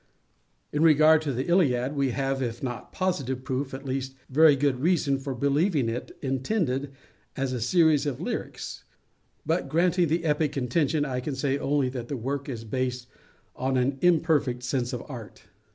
[0.73, 4.79] In regard to the Iliad, we have, if not positive proof, at least very good
[4.79, 6.91] reason for believing it intended
[7.37, 8.83] as a series of lyrics;
[9.45, 13.05] but, granting the epic intention, I can say only that the work is based
[13.61, 15.43] in an imperfect sense of art.